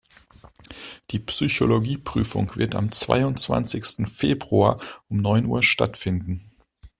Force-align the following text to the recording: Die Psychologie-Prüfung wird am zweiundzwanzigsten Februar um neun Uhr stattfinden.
Die 1.11 1.19
Psychologie-Prüfung 1.19 2.55
wird 2.55 2.73
am 2.73 2.91
zweiundzwanzigsten 2.91 4.07
Februar 4.07 4.79
um 5.09 5.17
neun 5.17 5.45
Uhr 5.45 5.61
stattfinden. 5.61 6.49